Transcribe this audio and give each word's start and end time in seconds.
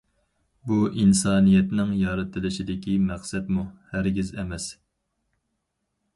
بۇ 0.69 0.77
ئىنسانىيەتنىڭ 1.03 1.91
يارىتىلىشىدىكى 1.99 2.97
مەقسەتمۇ؟ 3.11 3.67
ھەرگىز 3.93 4.35
ئەمەس. 4.39 4.69